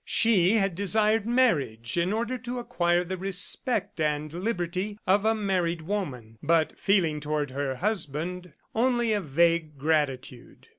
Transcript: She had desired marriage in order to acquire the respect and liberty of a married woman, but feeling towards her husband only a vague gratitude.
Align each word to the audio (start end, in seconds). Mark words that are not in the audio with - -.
She 0.03 0.53
had 0.53 0.73
desired 0.73 1.27
marriage 1.27 1.95
in 1.95 2.11
order 2.11 2.35
to 2.39 2.57
acquire 2.57 3.03
the 3.03 3.17
respect 3.17 3.99
and 4.01 4.33
liberty 4.33 4.97
of 5.05 5.25
a 5.25 5.35
married 5.35 5.83
woman, 5.83 6.39
but 6.41 6.79
feeling 6.79 7.19
towards 7.19 7.51
her 7.51 7.75
husband 7.75 8.51
only 8.73 9.13
a 9.13 9.21
vague 9.21 9.77
gratitude. 9.77 10.69